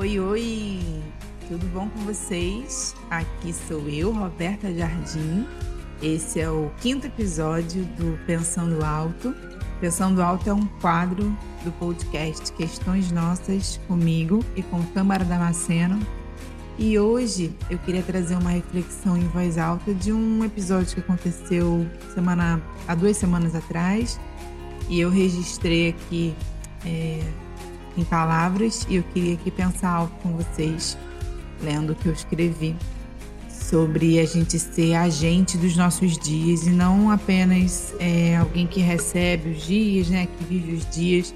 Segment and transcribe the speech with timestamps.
[0.00, 0.80] Oi, oi!
[1.46, 2.94] Tudo bom com vocês?
[3.10, 5.46] Aqui sou eu, Roberta Jardim.
[6.02, 9.34] Esse é o quinto episódio do Pensando Alto.
[9.78, 16.00] Pensando Alto é um quadro do podcast Questões Nossas comigo e com Câmara Damasceno.
[16.78, 21.86] E hoje eu queria trazer uma reflexão em voz alta de um episódio que aconteceu
[22.14, 22.58] semana,
[22.88, 24.18] há duas semanas atrás.
[24.88, 26.34] E eu registrei aqui
[26.86, 27.20] é,
[27.96, 30.96] em palavras e eu queria aqui pensar algo com vocês,
[31.62, 32.76] lendo o que eu escrevi
[33.48, 39.50] sobre a gente ser agente dos nossos dias e não apenas é, alguém que recebe
[39.50, 41.34] os dias, né, que vive os dias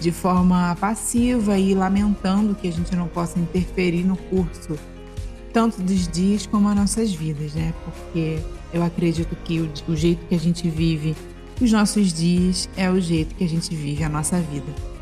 [0.00, 4.78] de forma passiva e lamentando que a gente não possa interferir no curso
[5.56, 7.72] tanto dos dias como as nossas vidas, né?
[7.82, 8.38] Porque
[8.74, 11.16] eu acredito que o, o jeito que a gente vive
[11.58, 14.95] os nossos dias é o jeito que a gente vive a nossa vida.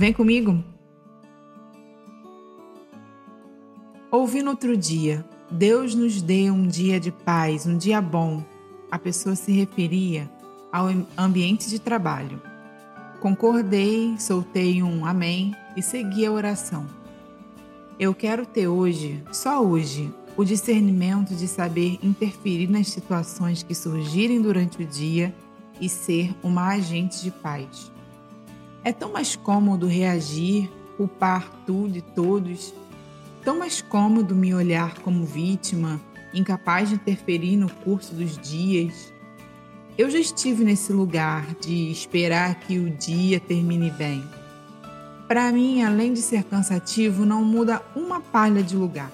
[0.00, 0.64] Vem comigo?
[4.10, 8.42] Ouvi no outro dia, Deus nos dê um dia de paz, um dia bom.
[8.90, 10.26] A pessoa se referia
[10.72, 10.86] ao
[11.18, 12.40] ambiente de trabalho.
[13.20, 16.86] Concordei, soltei um amém e segui a oração.
[17.98, 24.40] Eu quero ter hoje, só hoje, o discernimento de saber interferir nas situações que surgirem
[24.40, 25.34] durante o dia
[25.78, 27.92] e ser uma agente de paz.
[28.82, 32.72] É tão mais cômodo reagir, culpar tudo e todos,
[33.44, 36.00] tão mais cômodo me olhar como vítima,
[36.32, 39.12] incapaz de interferir no curso dos dias.
[39.98, 44.24] Eu já estive nesse lugar de esperar que o dia termine bem.
[45.28, 49.12] Para mim, além de ser cansativo, não muda uma palha de lugar.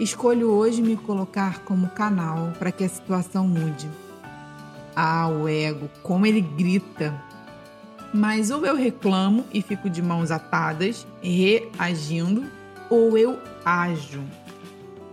[0.00, 3.90] Escolho hoje me colocar como canal para que a situação mude.
[4.96, 7.14] Ah, o ego, como ele grita
[8.12, 12.44] mas ou eu reclamo e fico de mãos atadas, reagindo,
[12.90, 14.22] ou eu ajo.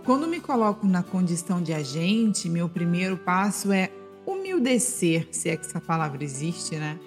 [0.04, 3.90] Quando me coloco na condição de agente, meu primeiro passo é
[4.26, 6.98] humildecer, se é que essa palavra existe, né?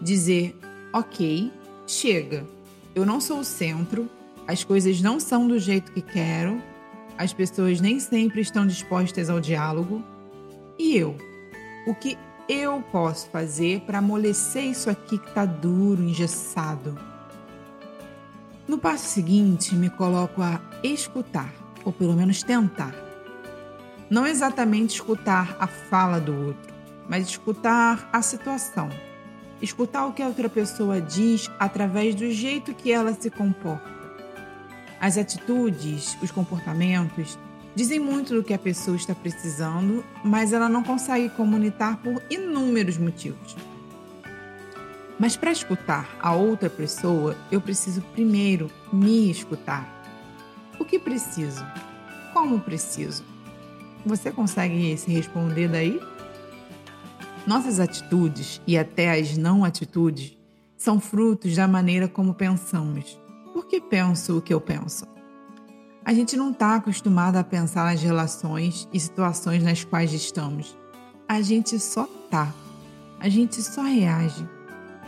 [0.00, 0.58] Dizer,
[0.92, 1.50] ok,
[1.86, 2.46] chega.
[2.94, 4.08] Eu não sou o centro,
[4.46, 6.60] as coisas não são do jeito que quero,
[7.16, 10.02] as pessoas nem sempre estão dispostas ao diálogo.
[10.78, 11.16] E eu?
[11.86, 12.16] O que
[12.52, 16.98] eu posso fazer para amolecer isso aqui que está duro, engessado?
[18.66, 22.92] No passo seguinte, me coloco a escutar, ou pelo menos tentar.
[24.10, 26.74] Não exatamente escutar a fala do outro,
[27.08, 28.88] mas escutar a situação.
[29.62, 33.88] Escutar o que a outra pessoa diz através do jeito que ela se comporta.
[35.00, 37.38] As atitudes, os comportamentos
[37.74, 42.98] Dizem muito do que a pessoa está precisando, mas ela não consegue comunicar por inúmeros
[42.98, 43.56] motivos.
[45.18, 49.86] Mas para escutar a outra pessoa, eu preciso primeiro me escutar.
[50.78, 51.64] O que preciso?
[52.32, 53.22] Como preciso?
[54.04, 56.00] Você consegue se responder daí?
[57.46, 60.36] Nossas atitudes e até as não atitudes
[60.76, 63.20] são frutos da maneira como pensamos.
[63.52, 65.04] Por que penso o que eu penso?
[66.10, 70.76] A gente não está acostumado a pensar nas relações e situações nas quais estamos.
[71.28, 72.52] A gente só tá.
[73.20, 74.44] A gente só reage.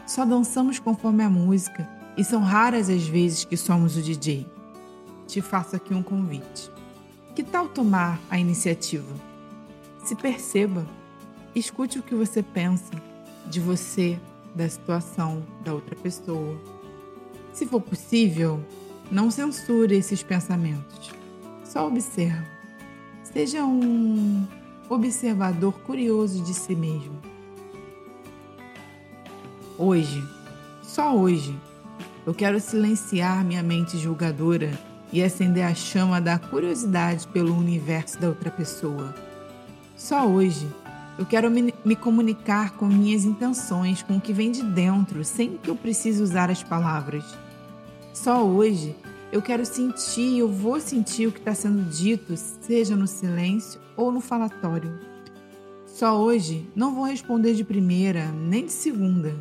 [0.06, 4.46] Só dançamos conforme a música e são raras as vezes que somos o DJ.
[5.26, 6.70] Te faço aqui um convite.
[7.34, 9.12] Que tal tomar a iniciativa?
[10.04, 10.86] Se perceba,
[11.52, 12.94] escute o que você pensa
[13.50, 14.20] de você,
[14.54, 16.56] da situação da outra pessoa.
[17.52, 18.64] Se for possível,
[19.10, 21.10] não censure esses pensamentos.
[21.64, 22.46] Só observe.
[23.24, 24.46] Seja um
[24.88, 27.18] observador curioso de si mesmo.
[29.78, 30.22] Hoje,
[30.82, 31.58] só hoje,
[32.26, 34.70] eu quero silenciar minha mente julgadora
[35.12, 39.14] e acender a chama da curiosidade pelo universo da outra pessoa.
[39.96, 40.68] Só hoje,
[41.18, 45.56] eu quero me, me, comunicar com minhas intenções, com o que vem de dentro, sem
[45.58, 47.24] que eu precise usar as palavras.
[48.12, 48.94] Só hoje
[49.32, 54.12] eu quero sentir, eu vou sentir o que está sendo dito, seja no silêncio ou
[54.12, 55.00] no falatório.
[55.86, 59.34] Só hoje não vou responder de primeira, nem de segunda.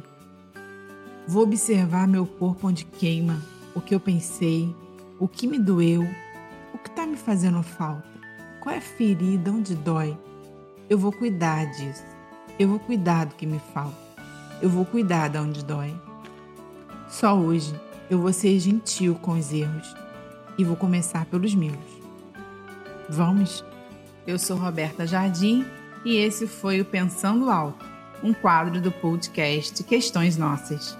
[1.27, 3.41] Vou observar meu corpo onde queima,
[3.75, 4.73] o que eu pensei,
[5.19, 6.07] o que me doeu,
[6.73, 8.07] o que está me fazendo falta,
[8.61, 10.17] qual é a ferida, onde dói.
[10.89, 12.03] Eu vou cuidar disso.
[12.57, 13.97] Eu vou cuidar do que me falta.
[14.61, 15.93] Eu vou cuidar de onde dói.
[17.09, 17.73] Só hoje
[18.11, 19.95] eu vou ser gentil com os erros
[20.57, 21.77] e vou começar pelos meus.
[23.07, 23.63] Vamos?
[24.27, 25.65] Eu sou Roberta Jardim
[26.03, 27.85] e esse foi o Pensando Alto,
[28.21, 30.97] um quadro do podcast Questões Nossas.